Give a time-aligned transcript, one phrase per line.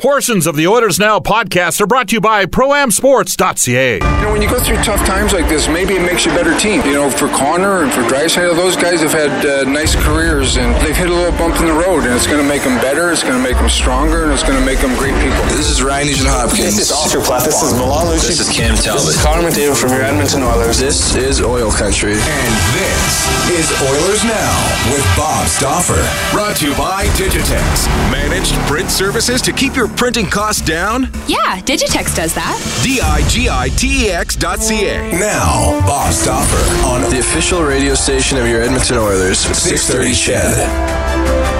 [0.00, 4.00] Portions of the Oilers Now podcast are brought to you by ProAmSports.ca.
[4.00, 6.34] You know, when you go through tough times like this, maybe it makes you a
[6.34, 6.80] better team.
[6.88, 10.72] You know, for Connor and for Draisaitl, those guys have had uh, nice careers and
[10.80, 13.12] they've hit a little bump in the road, and it's going to make them better,
[13.12, 15.36] it's going to make them stronger, and it's going to make them great people.
[15.52, 16.80] This is Ryan Nugent Hopkins.
[16.80, 17.44] This is Oscar Platt.
[17.44, 18.40] This is Milan Lucic.
[18.40, 19.04] This is Cam Talbot.
[19.04, 20.80] This is Connor McDavid from your Edmonton Oilers.
[20.80, 22.16] This is Oil Country.
[22.16, 24.56] And this is Oilers Now
[24.96, 26.00] with Bob Stauffer.
[26.32, 27.84] Brought to you by Digitex.
[28.08, 31.04] Managed print services to keep your printing costs down?
[31.26, 32.80] Yeah, Digitex does that.
[32.82, 35.12] D I G I T E X dot C A.
[35.18, 39.38] Now, Bob Stauffer on The official radio station of your Edmonton Oilers.
[39.38, 41.59] 630 Ched.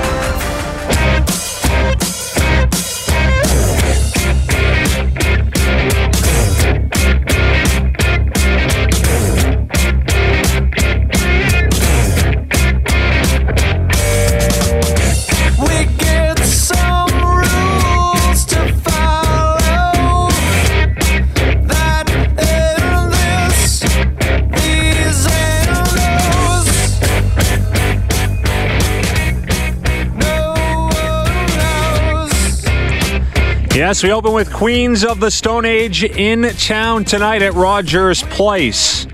[33.74, 39.07] Yes, we open with Queens of the Stone Age in town tonight at Rogers Place.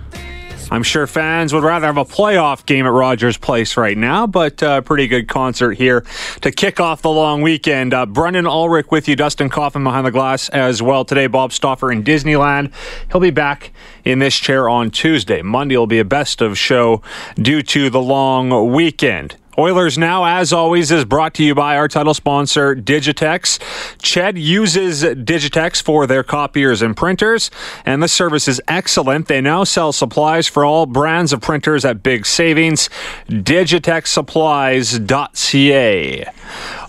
[0.70, 4.62] I'm sure fans would rather have a playoff game at Rogers Place right now, but
[4.62, 6.06] a uh, pretty good concert here
[6.40, 7.92] to kick off the long weekend.
[7.92, 11.04] Uh, Brendan Ulrich with you, Dustin Coffin behind the glass as well.
[11.04, 12.72] Today, Bob Stauffer in Disneyland.
[13.12, 13.72] He'll be back
[14.06, 15.42] in this chair on Tuesday.
[15.42, 17.02] Monday will be a best of show
[17.36, 19.36] due to the long weekend.
[19.58, 23.58] Oilers Now, as always, is brought to you by our title sponsor, Digitex.
[23.98, 27.50] Ched uses Digitex for their copiers and printers,
[27.86, 29.28] and the service is excellent.
[29.28, 32.90] They now sell supplies for all brands of printers at big savings.
[33.28, 36.24] DigitexSupplies.ca.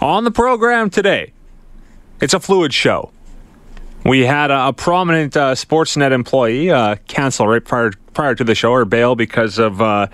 [0.02, 1.32] On the program today,
[2.20, 3.12] it's a fluid show.
[4.04, 8.56] We had a, a prominent uh, Sportsnet employee uh, cancel right prior prior to the
[8.56, 10.08] show or bail because of uh,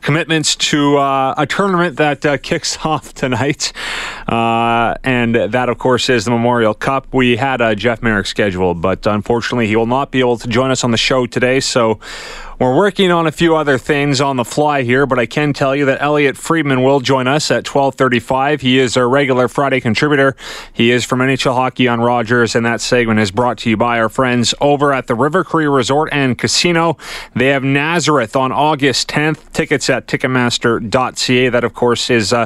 [0.00, 3.74] commitments to uh, a tournament that uh, kicks off tonight,
[4.28, 7.12] uh, and that of course is the Memorial Cup.
[7.12, 10.84] We had Jeff Merrick scheduled, but unfortunately he will not be able to join us
[10.84, 11.60] on the show today.
[11.60, 12.00] So.
[12.60, 15.74] We're working on a few other things on the fly here, but I can tell
[15.74, 18.60] you that Elliot Friedman will join us at 12:35.
[18.60, 20.36] He is our regular Friday contributor.
[20.70, 23.98] He is from NHL Hockey on Rogers, and that segment is brought to you by
[23.98, 26.98] our friends over at the River Cree Resort and Casino.
[27.34, 29.50] They have Nazareth on August 10th.
[29.54, 31.48] Tickets at Ticketmaster.ca.
[31.48, 32.44] That, of course, is uh,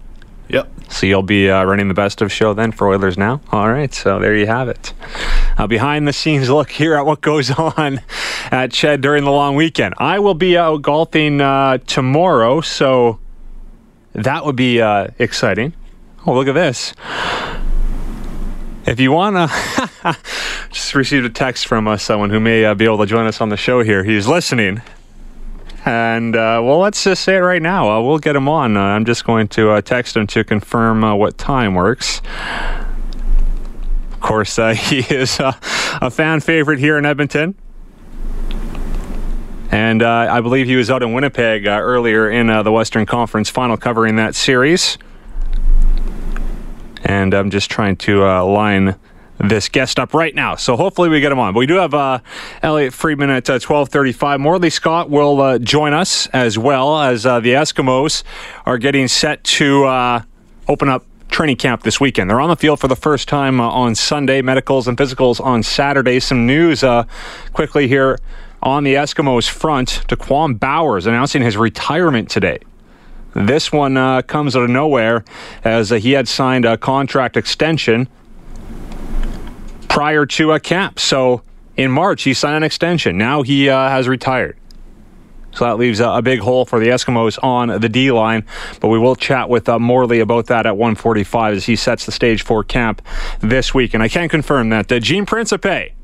[0.48, 0.70] Yep.
[0.88, 3.40] So you'll be uh, running the best of show then for Oilers now.
[3.52, 4.94] All right, so there you have it.
[5.58, 8.00] A behind the scenes look here at what goes on
[8.50, 9.94] at Ched during the long weekend.
[9.98, 13.18] I will be out golfing uh, tomorrow, so
[14.14, 15.74] that would be uh, exciting.
[16.26, 16.94] Oh, look at this.
[18.88, 20.16] If you want to,
[20.70, 23.42] just received a text from uh, someone who may uh, be able to join us
[23.42, 24.02] on the show here.
[24.02, 24.80] He's listening.
[25.84, 27.90] And, uh, well, let's just say it right now.
[27.90, 28.78] Uh, we'll get him on.
[28.78, 32.22] Uh, I'm just going to uh, text him to confirm what time works.
[34.12, 37.56] Of course, he is a fan favorite here in Edmonton.
[39.70, 44.16] And I believe he was out in Winnipeg earlier in the Western Conference final covering
[44.16, 44.96] that series.
[47.08, 48.96] And I'm just trying to uh, line
[49.38, 50.56] this guest up right now.
[50.56, 51.54] So hopefully we get him on.
[51.54, 52.18] But we do have uh,
[52.62, 54.40] Elliot Friedman at uh, 12:35.
[54.40, 58.24] Morley Scott will uh, join us as well as uh, the Eskimos
[58.66, 60.22] are getting set to uh,
[60.66, 62.28] open up training camp this weekend.
[62.28, 64.42] They're on the field for the first time uh, on Sunday.
[64.42, 66.20] Medicals and physicals on Saturday.
[66.20, 66.84] Some news
[67.52, 68.18] quickly here
[68.62, 70.02] on the Eskimos front.
[70.08, 72.58] Daquan Bowers announcing his retirement today.
[73.38, 75.24] This one uh, comes out of nowhere
[75.62, 78.08] as uh, he had signed a contract extension
[79.88, 80.98] prior to a camp.
[80.98, 81.42] So
[81.76, 83.16] in March, he signed an extension.
[83.16, 84.58] Now he uh, has retired.
[85.52, 88.44] So that leaves a, a, big hole for the Eskimos on the D line.
[88.80, 92.12] But we will chat with uh, Morley about that at 145 as he sets the
[92.12, 93.02] stage for camp
[93.40, 93.94] this week.
[93.94, 95.94] And I can confirm that uh, Gene Principe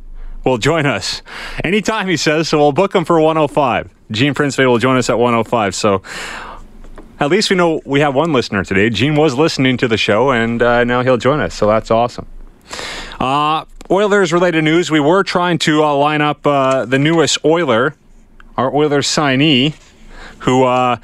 [0.45, 1.23] will join us
[1.63, 2.49] anytime, he says.
[2.49, 3.91] So we'll book him for 105.
[4.13, 5.75] Gene Principe will join us at 105.
[5.75, 6.03] So
[7.21, 8.91] at least we know we have one listener today.
[8.91, 11.55] Gene was listening to the show, and uh, now he'll join us.
[11.55, 12.27] So that's awesome.
[13.21, 14.91] Uh, Oilers related news.
[14.91, 17.95] We were trying to uh, line up uh, the newest Oiler,
[18.57, 19.75] our Oilers signee,
[20.41, 20.97] who uh,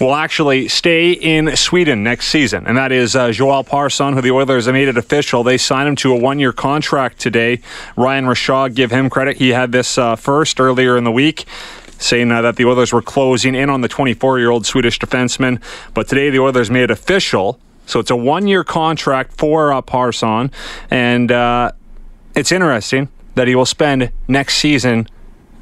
[0.00, 4.30] will actually stay in Sweden next season, and that is uh, Joel Persson, who the
[4.30, 5.42] Oilers have made it official.
[5.42, 7.60] They signed him to a one-year contract today.
[7.96, 9.36] Ryan Rishaug, give him credit.
[9.36, 11.44] He had this uh, first earlier in the week
[12.02, 15.62] saying that the Oilers were closing in on the 24 year old Swedish defenseman.
[15.94, 17.58] But today the Oilers made it official.
[17.86, 20.50] So it's a one year contract for uh, Persson.
[20.90, 21.72] And uh,
[22.34, 25.08] it's interesting that he will spend next season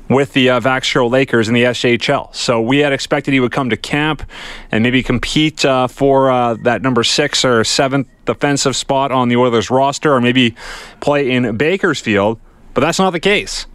[0.09, 2.35] with the uh, Lakers in the SHL.
[2.35, 4.29] So we had expected he would come to camp
[4.73, 9.37] and maybe compete uh, for uh, that number six or seventh defensive spot on the
[9.37, 10.57] Oilers roster or maybe
[10.99, 12.41] play in Bakersfield.
[12.75, 13.67] But that's not the case.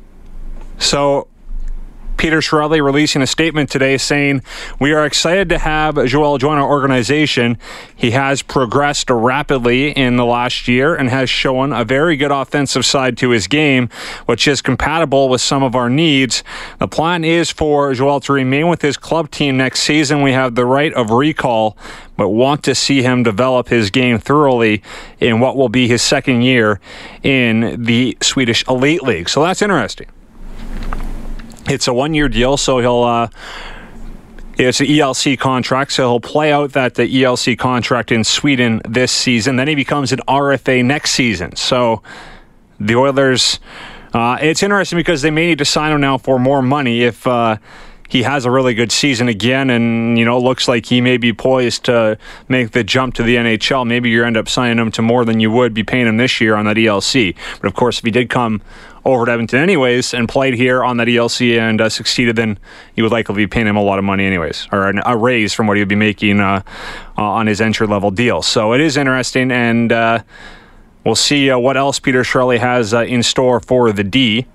[0.77, 1.29] So
[2.17, 4.41] Peter Chiarelli releasing a statement today saying,
[4.79, 7.57] We are excited to have Joel join our organization.
[7.95, 12.85] He has progressed rapidly in the last year and has shown a very good offensive
[12.85, 13.89] side to his game,
[14.25, 16.43] which is compatible with some of our needs.
[16.79, 20.21] The plan is for Joel to remain with his club team next season.
[20.21, 21.77] We have the right of recall,
[22.17, 24.81] but want to see him develop his game thoroughly
[25.19, 26.79] in what will be his second year
[27.23, 29.29] in the Swedish Elite League.
[29.29, 30.07] So that's interesting.
[31.67, 33.03] It's a one year deal, so he'll.
[33.03, 33.27] Uh,
[34.57, 39.11] it's an ELC contract, so he'll play out that the ELC contract in Sweden this
[39.11, 39.57] season.
[39.57, 41.57] Then he becomes an RFA next season.
[41.57, 42.01] So
[42.79, 43.59] the Oilers,
[44.13, 47.27] uh, it's interesting because they may need to sign him now for more money if
[47.27, 47.57] uh,
[48.07, 51.33] he has a really good season again, and you know looks like he may be
[51.33, 52.17] poised to
[52.47, 53.85] make the jump to the NHL.
[53.85, 56.39] Maybe you end up signing him to more than you would be paying him this
[56.39, 57.35] year on that ELC.
[57.59, 58.61] But of course, if he did come
[59.05, 62.57] over to Edmonton anyways and played here on that ELC and uh, succeeded, then
[62.95, 65.53] you would likely be paying him a lot of money anyways, or an, a raise
[65.53, 66.61] from what he would be making uh,
[67.17, 68.41] uh, on his entry level deal.
[68.41, 70.23] So it is interesting, and uh,
[71.03, 74.47] we'll see uh, what else Peter Chiarelli has in store for the D.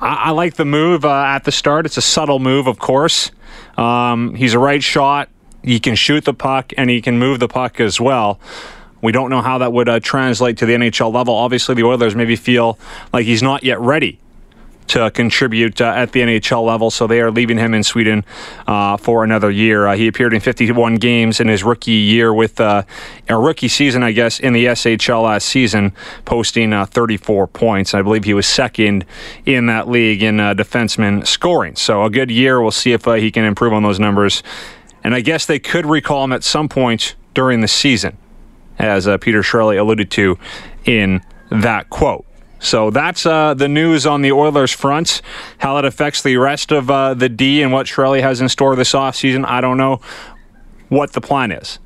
[0.00, 1.86] I, I like the move at the start.
[1.86, 3.30] It's a subtle move, of course.
[3.78, 5.30] Um, he's a right shot.
[5.62, 8.38] He can shoot the puck and he can move the puck as well.
[9.00, 11.34] We don't know how that would uh, translate to the NHL level.
[11.34, 12.78] Obviously, the Oilers maybe feel
[13.12, 14.18] like he's not yet ready
[14.88, 18.24] to contribute uh, at the NHL level, so they are leaving him in Sweden
[18.66, 19.86] uh, for another year.
[19.86, 22.82] Uh, he appeared in 51 games in his rookie year with uh,
[23.28, 25.92] a rookie season, I guess, in the SHL last season,
[26.24, 27.94] posting uh, 34 points.
[27.94, 29.04] I believe he was second
[29.44, 31.76] in that league in uh, defenseman scoring.
[31.76, 32.60] So a good year.
[32.60, 34.42] We'll see if he can improve on those numbers.
[35.04, 38.16] And I guess they could recall him at some point during the season
[38.78, 40.38] as uh, Peter Chiarelli alluded to
[40.84, 42.24] in that quote.
[42.60, 45.22] So that's uh, the news on the Oilers front.
[45.58, 48.74] How it affects the rest of uh, the D and what Chiarelli has in store
[48.74, 50.00] this offseason, I don't know
[50.88, 51.78] what the plan is.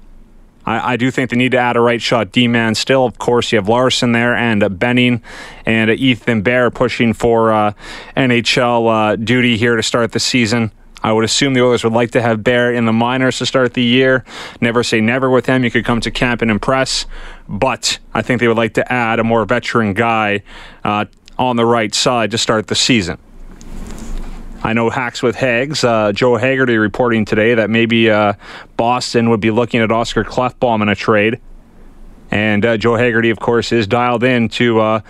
[0.64, 3.04] I, I, do think they need to add a right shot D man still.
[3.04, 5.22] Of course, you have Larsson there and uh, Benning
[5.66, 7.72] and Ethan Bear pushing for uh,
[8.16, 10.72] NHL uh, duty here to start the season.
[11.02, 13.74] I would assume the Oilers would like to have Bear in the minors to start
[13.74, 14.24] the year.
[14.60, 15.64] Never say never with him.
[15.64, 17.06] You could come to camp and impress,
[17.48, 20.42] but I think they would like to add a more veteran guy
[20.84, 21.06] uh,
[21.38, 23.18] on the right side to start the season.
[24.64, 25.82] I know Hacks with Hags.
[25.82, 28.34] Uh, Joe Haggerty reporting today that maybe uh,
[28.76, 31.40] Boston would be looking at Oscar Klefbom in a trade.
[32.30, 35.00] And uh, Joe Haggerty, of course, is dialed in to uh,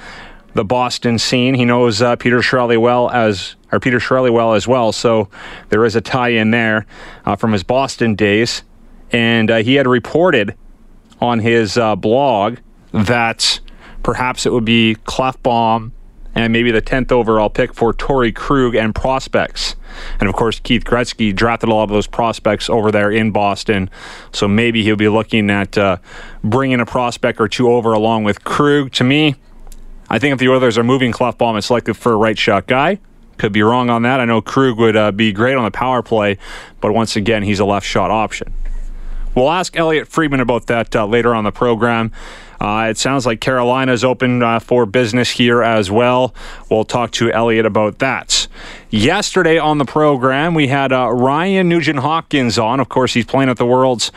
[0.54, 1.54] the Boston scene.
[1.54, 4.92] He knows uh, Peter Chiarelli well as or Peter Chiarelli well as well.
[4.92, 5.28] So
[5.70, 6.86] there is a tie in there
[7.24, 8.62] uh, from his Boston days.
[9.10, 10.54] And uh, he had reported
[11.20, 12.58] on his uh, blog
[12.92, 13.60] that
[14.02, 15.92] perhaps it would be Klefbom
[16.34, 19.76] and maybe the 10th overall pick for Torey Krug and prospects.
[20.18, 23.90] And of course, Keith Gretzky drafted a lot of those prospects over there in Boston.
[24.32, 25.98] So maybe he'll be looking at uh,
[26.42, 28.92] bringing a prospect or two over along with Krug.
[28.92, 29.36] To me,
[30.08, 32.98] I think if the Oilers are moving Klefbom, it's likely for a right shot guy.
[33.42, 34.20] Could be wrong on that.
[34.20, 36.38] I know Krug would uh, be great on the power play,
[36.80, 38.54] but once again, he's a left shot option.
[39.34, 42.12] We'll ask Elliot Friedman about that uh, later on the program.
[42.60, 46.32] Uh, it sounds like Carolina's open uh, for business here as well.
[46.70, 48.46] We'll talk to Elliot about that.
[48.90, 52.78] Yesterday on the program, we had uh, Ryan Nugent Hopkins on.
[52.78, 54.12] Of course, he's playing at the World's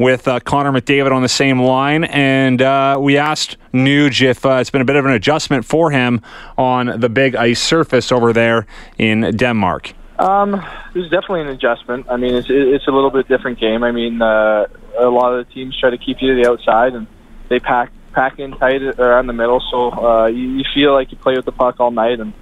[0.00, 4.52] with uh, Connor McDavid on the same line, and uh, we asked Nuge if uh,
[4.54, 6.22] it's been a bit of an adjustment for him
[6.56, 8.66] on the big ice surface over there
[8.96, 9.92] in Denmark.
[10.18, 10.52] Um,
[10.94, 12.06] there's definitely an adjustment.
[12.08, 13.84] I mean, it's it's a little bit different game.
[13.84, 14.66] I mean, uh,
[14.98, 17.06] a lot of the teams try to keep you to the outside, and
[17.50, 21.18] they pack pack in tight around the middle, so uh, you, you feel like you
[21.18, 22.32] play with the puck all night, and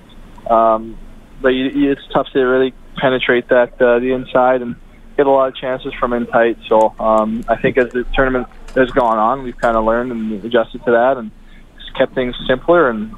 [0.49, 0.97] um,
[1.43, 4.77] but you, you, it's tough to really penetrate that uh, the inside and
[5.19, 6.57] get a lot of chances from in tight.
[6.69, 10.43] So um, I think as the tournament has gone on, we've kind of learned and
[10.45, 11.31] adjusted to that, and
[11.99, 13.13] kept things simpler and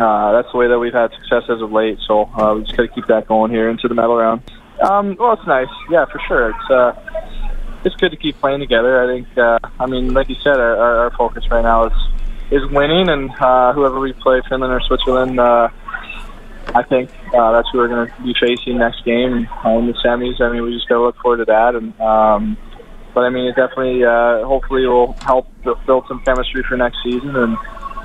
[0.00, 1.98] uh, that's the way that we've had success as of late.
[2.06, 4.42] So uh, we just got to keep that going here into the medal round.
[4.80, 6.50] Um, well, it's nice, yeah, for sure.
[6.50, 6.92] It's uh,
[7.84, 9.02] it's good to keep playing together.
[9.02, 9.36] I think.
[9.36, 11.92] Uh, I mean, like you said, our, our, our focus right now is
[12.50, 15.68] is winning, and uh, whoever we play, Finland or Switzerland, uh,
[16.74, 20.40] I think uh, that's who we're going to be facing next game in the semis.
[20.40, 21.98] I mean, we just got to look forward to that, and.
[22.00, 22.56] Um,
[23.12, 27.34] but I mean, it definitely, uh, hopefully, will help build some chemistry for next season,
[27.34, 27.56] and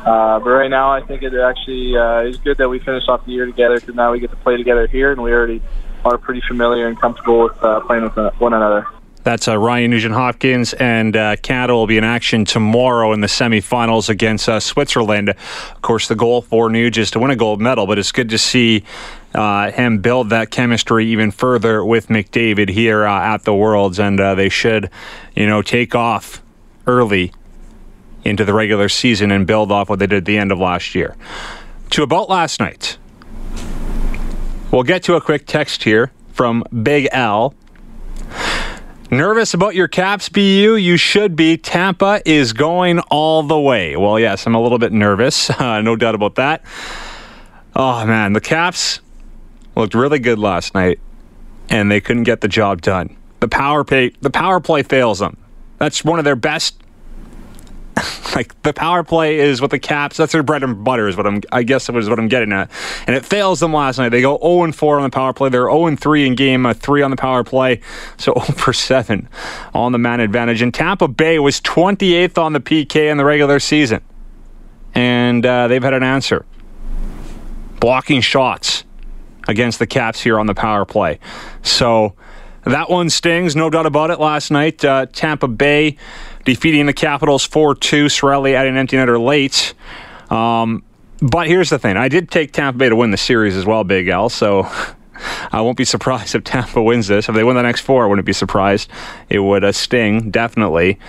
[0.06, 3.26] uh, but right now, I think it actually uh, is good that we finished off
[3.26, 5.62] the year together because now we get to play together here, and we already
[6.04, 8.88] are pretty familiar and comfortable with uh, playing with uh, one another.
[9.26, 13.28] That's uh, Ryan Nugent Hopkins, and uh, Canada will be in action tomorrow in the
[13.28, 15.30] semifinals against uh, Switzerland.
[15.30, 18.30] Of course, the goal for Nuge is to win a gold medal, but it's good
[18.30, 18.84] to see
[19.34, 24.20] uh, him build that chemistry even further with McDavid here uh, at the Worlds, and
[24.20, 24.92] uh, they should,
[25.36, 26.44] you know, take off
[26.86, 27.32] early
[28.24, 30.94] into the regular season and build off what they did at the end of last
[30.94, 31.16] year.
[31.90, 33.00] To about last night,
[34.70, 37.56] we'll get to a quick text here from Big L.
[39.16, 40.76] Nervous about your Caps, BU?
[40.76, 41.56] You should be.
[41.56, 43.96] Tampa is going all the way.
[43.96, 45.50] Well, yes, I'm a little bit nervous.
[45.66, 46.64] Uh, no doubt about that.
[47.76, 48.34] Oh, man.
[48.34, 49.00] The Caps
[49.76, 51.00] looked really good last night,
[51.70, 53.16] and they couldn't get the job done.
[53.40, 55.38] The power play, the power play fails them.
[55.78, 56.78] That's one of their best
[58.36, 60.18] like the power play is what the Caps.
[60.18, 61.08] That's their bread and butter.
[61.08, 61.42] Is what I'm.
[61.52, 62.70] I guess was what I'm getting at.
[63.08, 64.10] And it fails them last night.
[64.10, 65.50] They go 0 and 4 on the power play.
[65.50, 67.82] They're 0 and 3 in game uh, three on the power play.
[68.18, 69.30] So 0 for 7
[69.74, 70.62] on the man advantage.
[70.62, 74.02] And Tampa Bay was 28th on the PK in the regular season,
[74.94, 76.46] and uh, they've had an answer.
[77.80, 78.84] Blocking shots
[79.48, 81.20] against the Caps here on the power play.
[81.62, 82.16] So
[82.66, 84.20] that one stings, no doubt about it.
[84.20, 85.98] Last night, uh, Tampa Bay
[86.44, 88.06] defeating the Capitals 4 2.
[88.06, 89.74] Cirelli at an empty netter late.
[90.30, 90.84] Um,
[91.22, 93.84] but here's the thing I did take Tampa Bay to win the series as well,
[93.84, 94.30] Big L.
[94.30, 94.64] So
[95.52, 97.30] I won't be surprised if Tampa wins this.
[97.30, 98.90] If they win the next four, I wouldn't be surprised.
[99.30, 101.00] It would uh, sting, definitely.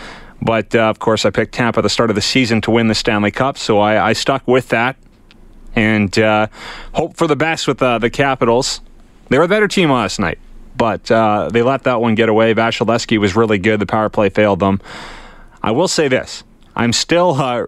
[0.43, 2.89] But uh, of course, I picked Tampa at the start of the season to win
[2.89, 4.97] the Stanley Cup, so I, I stuck with that
[5.75, 6.49] and uh,
[6.93, 8.81] hope for the best with uh, the Capitals.
[9.29, 10.39] They were a better team last night,
[10.77, 12.55] but uh, they let that one get away.
[12.55, 13.81] Vasilevskiy was really good.
[13.81, 14.81] The power play failed them.
[15.63, 17.67] I will say this: I'm still uh,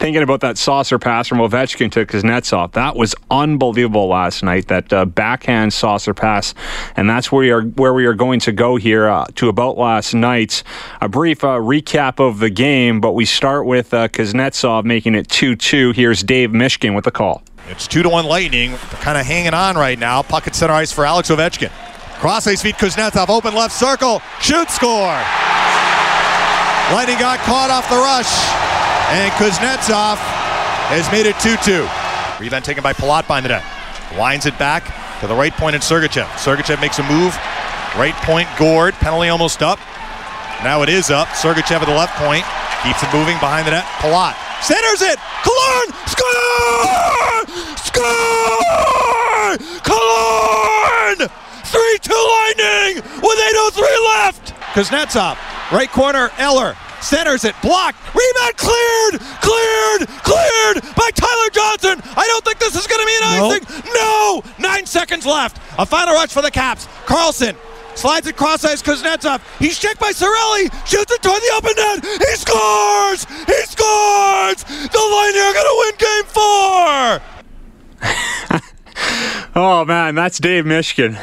[0.00, 2.72] thinking about that saucer pass from Ovechkin to Kuznetsov.
[2.72, 4.68] That was unbelievable last night.
[4.68, 6.54] That uh, backhand saucer pass,
[6.96, 9.76] and that's where we are where we are going to go here uh, to about
[9.78, 10.64] last night's
[11.00, 15.28] A brief uh, recap of the game, but we start with uh, Kuznetsov making it
[15.28, 15.94] 2-2.
[15.94, 17.42] Here's Dave Mishkin with the call.
[17.70, 20.22] It's two to one Lightning, kind of hanging on right now.
[20.22, 21.70] Puck at center ice for Alex Ovechkin.
[22.18, 25.14] Cross ice feet Kuznetsov, open left circle, shoot, score.
[26.90, 28.26] Lightning got caught off the rush,
[29.14, 30.18] and Kuznetsov
[30.90, 32.40] has made it 2-2.
[32.40, 33.64] Rebound taken by Palat by the net.
[34.18, 34.82] Winds it back
[35.20, 36.26] to the right point in Sergachev.
[36.42, 37.36] Sergachev makes a move.
[37.96, 38.94] Right point, Gourde.
[38.94, 39.78] Penalty almost up.
[40.64, 41.28] Now it is up.
[41.28, 42.44] Sergachev at the left point.
[42.82, 43.84] Keeps it moving behind the net.
[44.02, 45.18] Palat centers it.
[45.42, 47.46] Killorn score!
[47.76, 49.56] Score!
[49.82, 51.18] Killorn!
[51.64, 54.59] 3-2 Lightning with 8.03 left.
[54.74, 55.36] Kuznetsov,
[55.72, 56.76] right corner, Eller.
[57.00, 61.98] Centers it, blocked, rebound cleared, cleared, cleared by Tyler Johnson.
[62.14, 63.52] I don't think this is going to be an Nope.
[63.62, 63.84] icing.
[63.94, 65.56] No, nine seconds left.
[65.78, 66.86] A final rush for the Caps.
[67.06, 67.56] Carlson
[67.94, 68.82] slides it cross ice.
[68.82, 69.40] Kuznetsov.
[69.58, 70.70] He's checked by Cirelli.
[70.86, 72.04] Shoots it toward the open net.
[72.04, 73.24] He scores.
[73.46, 74.62] He scores.
[74.64, 77.22] The Lightning are going to win Game Four.
[79.56, 81.18] Oh man, that's Dave Mishkin.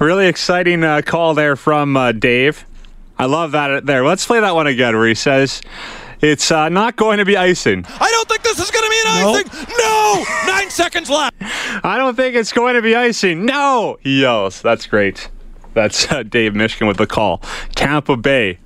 [0.00, 2.64] Really exciting uh, call there from uh, Dave.
[3.18, 4.02] I love that there.
[4.02, 5.60] Let's play that one again where he says
[6.22, 7.84] it's uh, not going to be icing.
[7.86, 9.76] I don't think this is going to be an icing.
[9.78, 11.36] No, nine seconds left.
[11.84, 13.44] I don't think it's going to be icing.
[13.44, 14.62] No, he yells.
[14.62, 15.28] That's great.
[15.74, 17.42] That's uh, Dave Mishkin with the call.
[17.74, 18.58] Tampa Bay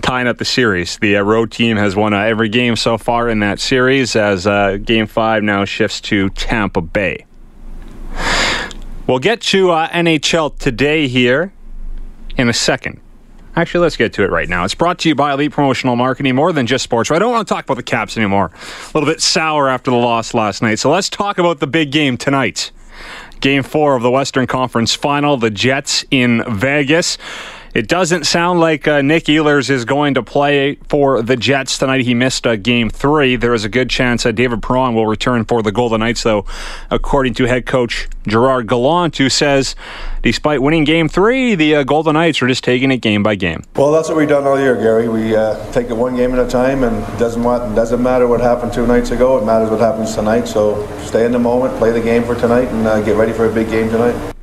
[0.00, 0.96] tying up the series.
[0.98, 4.46] The uh, road team has won uh, every game so far in that series as
[4.46, 7.26] uh, game five now shifts to Tampa Bay.
[9.06, 11.52] We'll get to uh, NHL today here
[12.36, 13.00] in a second.
[13.56, 14.64] Actually, let's get to it right now.
[14.64, 17.10] It's brought to you by Elite Promotional Marketing, more than just sports.
[17.10, 18.52] I don't want to talk about the Caps anymore.
[18.54, 20.78] A little bit sour after the loss last night.
[20.78, 22.70] So let's talk about the big game tonight.
[23.40, 27.18] Game four of the Western Conference Final, the Jets in Vegas.
[27.72, 32.04] It doesn't sound like uh, Nick Ehlers is going to play for the Jets tonight.
[32.04, 33.36] He missed uh, game three.
[33.36, 36.44] There is a good chance that David Perron will return for the Golden Knights, though,
[36.90, 39.76] according to head coach Gerard Gallant, who says
[40.22, 43.62] despite winning game three, the uh, Golden Knights are just taking it game by game.
[43.76, 45.08] Well, that's what we've done all year, Gary.
[45.08, 48.26] We uh, take it one game at a time, and it doesn't, want, doesn't matter
[48.26, 49.38] what happened two nights ago.
[49.38, 50.48] It matters what happens tonight.
[50.48, 53.46] So stay in the moment, play the game for tonight, and uh, get ready for
[53.46, 54.34] a big game tonight.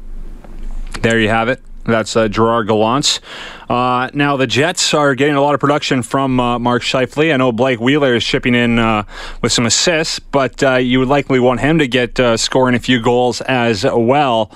[1.02, 1.62] There you have it.
[1.88, 3.22] That's uh, Gerard Gallant.
[3.70, 7.34] Uh, now, the Jets are getting a lot of production from uh, Mark Scheifele.
[7.34, 9.04] I know Blake Wheeler is shipping in uh,
[9.42, 12.80] with some assists, but uh, you would likely want him to get uh, scoring a
[12.80, 14.52] few goals as well.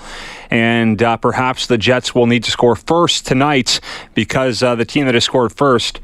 [0.50, 3.80] And perhaps the Jets will need to score first tonight
[4.14, 6.00] because the team that has scored first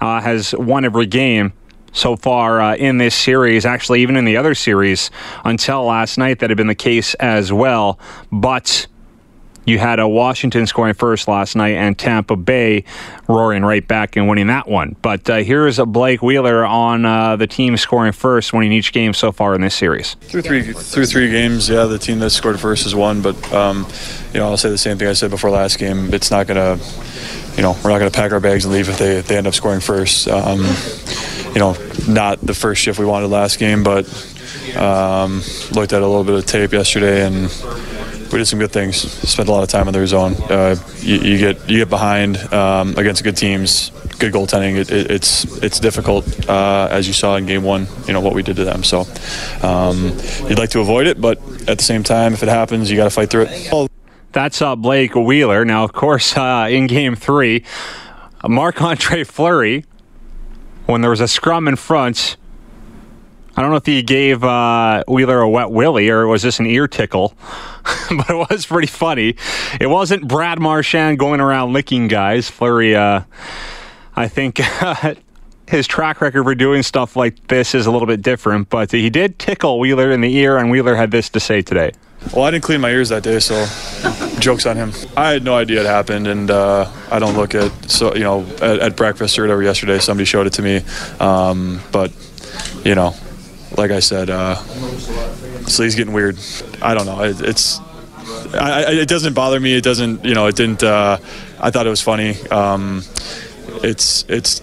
[0.00, 1.52] has won every game
[1.92, 5.10] so far uh, in this series, actually, even in the other series
[5.44, 7.98] until last night, that had been the case as well.
[8.32, 8.86] But
[9.64, 12.84] you had a Washington scoring first last night and Tampa Bay
[13.28, 14.96] roaring right back and winning that one.
[15.02, 19.14] But uh, here's a Blake Wheeler on uh, the team scoring first, winning each game
[19.14, 20.14] so far in this series.
[20.14, 23.22] Through three through three games, yeah, the team that scored first has won.
[23.22, 23.86] But um,
[24.32, 26.12] you know, I'll say the same thing I said before last game.
[26.12, 26.78] It's not gonna,
[27.56, 29.46] you know, we're not gonna pack our bags and leave if they if they end
[29.46, 30.28] up scoring first.
[30.28, 30.60] Um,
[31.54, 31.76] you know,
[32.08, 34.06] not the first shift we wanted last game, but
[34.76, 35.42] um,
[35.72, 37.50] looked at a little bit of tape yesterday and
[38.32, 38.96] we did some good things.
[38.96, 40.34] Spent a lot of time in their zone.
[40.48, 44.76] Uh, you, you, get you get behind um, against good teams, good goaltending.
[44.76, 47.86] It, it, it's it's difficult uh, as you saw in game one.
[48.06, 48.82] You know what we did to them.
[48.84, 49.06] So
[49.62, 50.16] um,
[50.48, 53.04] you'd like to avoid it, but at the same time, if it happens, you got
[53.04, 53.90] to fight through it.
[54.32, 55.64] That's uh, Blake Wheeler.
[55.64, 57.64] Now, of course, uh, in game three,
[58.46, 59.84] Marc Andre Fleury,
[60.86, 62.36] when there was a scrum in front,
[63.54, 66.66] I don't know if he gave uh, Wheeler a wet willy or was this an
[66.66, 67.34] ear tickle,
[68.10, 69.36] but it was pretty funny.
[69.78, 72.48] It wasn't Brad Marchand going around licking guys.
[72.48, 73.22] Fleury, uh,
[74.16, 74.58] I think
[75.68, 79.10] his track record for doing stuff like this is a little bit different, but he
[79.10, 81.92] did tickle Wheeler in the ear, and Wheeler had this to say today.
[82.34, 83.66] Well, I didn't clean my ears that day, so
[84.38, 84.92] jokes on him.
[85.16, 88.46] I had no idea it happened, and uh, I don't look at so you know
[88.62, 89.98] at, at, breakfast or whatever yesterday.
[89.98, 90.82] Somebody showed it to me,
[91.18, 92.12] um, but
[92.84, 93.14] you know
[93.76, 94.56] like I said, uh,
[95.66, 96.38] slee's getting weird.
[96.80, 97.22] I don't know.
[97.22, 97.80] It, it's
[98.54, 99.74] I, I, it doesn't bother me.
[99.74, 100.24] It doesn't.
[100.24, 100.82] You know, it didn't.
[100.82, 101.18] Uh,
[101.60, 102.36] I thought it was funny.
[102.50, 103.02] Um,
[103.82, 104.62] it's it's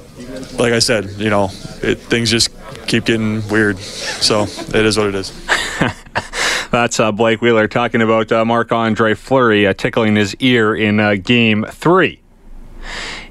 [0.60, 1.10] like I said.
[1.18, 1.50] You know,
[1.82, 2.50] it, things just
[2.88, 3.80] keep getting weird.
[3.80, 5.34] So it is what it is.
[6.72, 11.00] That's uh, Blake Wheeler talking about uh, Marc Andre Fleury uh, tickling his ear in
[11.00, 12.22] uh, Game Three.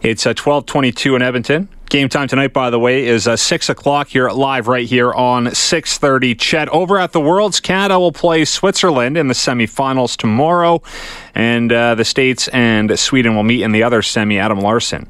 [0.02, 1.68] It's uh, 12:22 in Edmonton.
[1.88, 5.54] Game time tonight, by the way, is uh, six o'clock here live right here on
[5.54, 6.34] six thirty.
[6.34, 10.82] Ched over at the Worlds, Canada will play Switzerland in the semifinals tomorrow,
[11.34, 14.38] and uh, the states and Sweden will meet in the other semi.
[14.38, 15.08] Adam Larsson.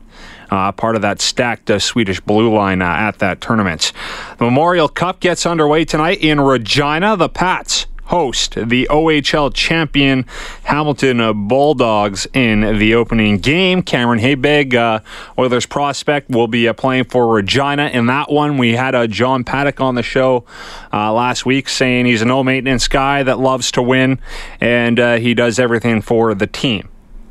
[0.51, 3.93] Uh, part of that stacked uh, Swedish blue line uh, at that tournament.
[4.39, 7.17] The Memorial Cup gets underway tonight in Regina.
[7.17, 10.25] The Pats host the OHL champion
[10.65, 13.83] Hamilton Bulldogs in the opening game.
[13.83, 15.01] Cameron Hebig, uh,
[15.39, 18.57] Oilers prospect, will be uh, playing for Regina in that one.
[18.57, 20.45] We had uh, John Paddock on the show
[20.91, 24.19] uh, last week saying he's an no maintenance guy that loves to win
[24.61, 26.89] and uh, he does everything for the team.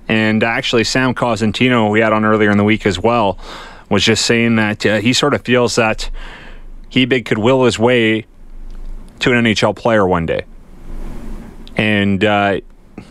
[0.08, 3.38] And actually, Sam Cosentino, we had on earlier in the week as well,
[3.90, 6.10] was just saying that uh, he sort of feels that
[6.92, 8.26] Hebig could will his way
[9.20, 10.46] to an NHL player one day
[11.78, 12.60] and uh,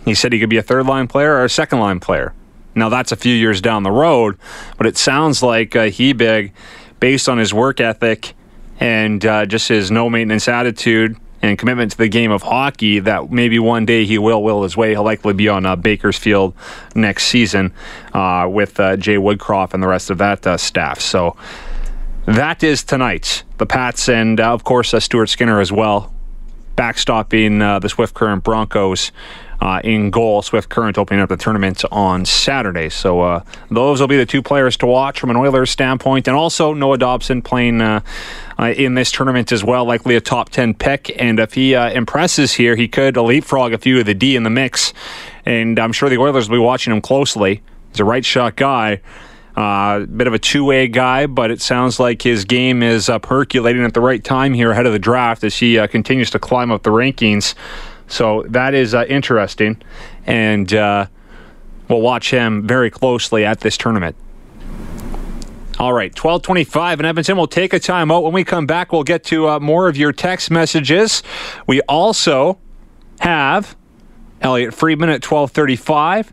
[0.04, 2.34] he said he could be a third line player or a second line player.
[2.74, 4.36] Now that's a few years down the road,
[4.76, 6.52] but it sounds like uh, Hebig,
[7.00, 8.34] based on his work ethic
[8.78, 13.30] and uh, just his no maintenance attitude and commitment to the game of hockey, that
[13.30, 14.90] maybe one day he will will his way.
[14.90, 16.54] He'll likely be on uh, Bakersfield
[16.94, 17.72] next season
[18.12, 21.00] uh, with uh, Jay Woodcroft and the rest of that uh, staff.
[21.00, 21.36] So
[22.26, 23.44] that is tonight.
[23.58, 26.12] The Pats and of course Stuart Skinner as well
[26.76, 29.12] backstopping uh, the Swift Current Broncos
[29.60, 30.42] uh, in goal.
[30.42, 32.88] Swift Current opening up the tournament on Saturday.
[32.88, 36.28] So uh, those will be the two players to watch from an Oilers standpoint.
[36.28, 38.00] And also Noah Dobson playing uh,
[38.58, 41.14] uh, in this tournament as well, likely a top 10 pick.
[41.20, 44.42] And if he uh, impresses here, he could leapfrog a few of the D in
[44.42, 44.92] the mix.
[45.44, 47.62] And I'm sure the Oilers will be watching him closely.
[47.90, 49.00] He's a right shot guy.
[49.56, 53.18] Uh, bit of a two way guy, but it sounds like his game is uh,
[53.18, 56.38] percolating at the right time here ahead of the draft as he uh, continues to
[56.38, 57.54] climb up the rankings.
[58.06, 59.80] So that is uh, interesting.
[60.26, 61.06] And uh,
[61.88, 64.14] we'll watch him very closely at this tournament.
[65.78, 67.36] All right, 1225 in Edmonton.
[67.36, 68.22] We'll take a timeout.
[68.22, 71.22] When we come back, we'll get to uh, more of your text messages.
[71.66, 72.58] We also
[73.20, 73.76] have
[74.40, 76.32] Elliot Friedman at 1235.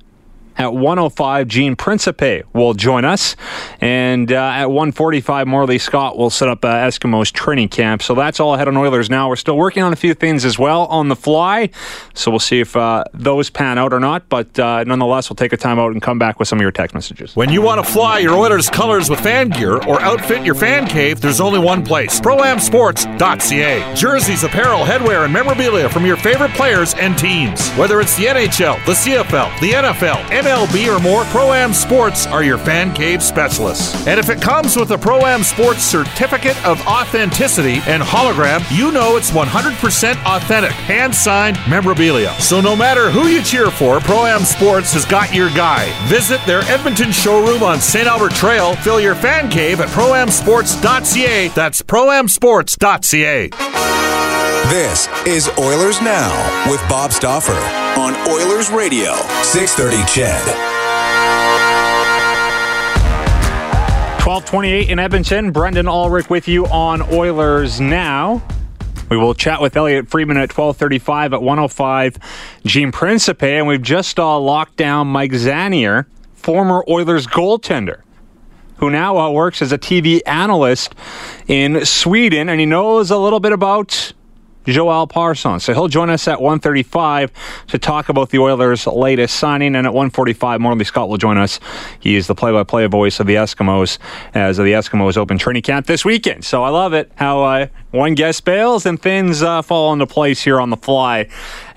[0.57, 3.35] At 105, Gene Principe will join us.
[3.81, 8.01] And uh, at 145, Morley Scott will set up uh, Eskimos training camp.
[8.01, 9.29] So that's all ahead on Oilers now.
[9.29, 11.69] We're still working on a few things as well on the fly.
[12.13, 14.29] So we'll see if uh, those pan out or not.
[14.29, 16.71] But uh, nonetheless, we'll take a time out and come back with some of your
[16.71, 17.35] text messages.
[17.35, 20.87] When you want to fly your Oilers colors with fan gear or outfit your fan
[20.87, 23.95] cave, there's only one place ProAmSports.ca.
[23.95, 27.69] Jerseys, apparel, headwear, and memorabilia from your favorite players and teams.
[27.71, 32.57] Whether it's the NHL, the CFL, the NFL, MLB, or more, Pro-Am Sports are your
[32.57, 34.05] fan cave specialists.
[34.05, 39.15] And if it comes with a Pro-Am Sports certificate of authenticity and hologram, you know
[39.15, 42.33] it's 100% authentic, hand-signed memorabilia.
[42.41, 45.89] So no matter who you cheer for, Pro-Am Sports has got your guy.
[46.09, 48.07] Visit their Edmonton showroom on St.
[48.07, 48.75] Albert Trail.
[48.77, 51.47] Fill your fan cave at proamsports.ca.
[51.49, 53.82] That's proamsports.ca.
[54.69, 57.51] This is Oilers Now with Bob Stauffer
[57.99, 60.47] on Oilers Radio, 630 Ched.
[64.25, 65.51] 1228 in Edmonton.
[65.51, 68.41] Brendan Ulrich with you on Oilers Now.
[69.09, 72.17] We will chat with Elliot Friedman at 1235 at 105
[72.65, 73.57] Gene Principe.
[73.57, 78.01] And we've just uh, locked down Mike Zanier, former Oilers goaltender,
[78.77, 80.95] who now uh, works as a TV analyst
[81.47, 82.47] in Sweden.
[82.47, 84.13] And he knows a little bit about
[84.65, 85.59] Joel Persson.
[85.59, 87.31] So he'll join us at 1:35
[87.67, 89.75] to talk about the Oilers' latest signing.
[89.75, 91.59] And at 1:45, Morley Scott will join us.
[91.99, 93.97] He is the play-by-play voice of the Eskimos
[94.33, 96.45] as the Eskimos open training camp this weekend.
[96.45, 100.43] So I love it how uh, one guest bails and things uh, fall into place
[100.43, 101.27] here on the fly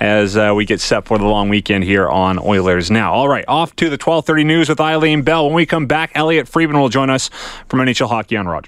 [0.00, 3.12] as uh, we get set for the long weekend here on Oilers Now.
[3.12, 5.46] All right, off to the 1230 news with Eileen Bell.
[5.46, 7.28] When we come back, Elliot Friedman will join us
[7.68, 8.64] from NHL Hockey on Rogers.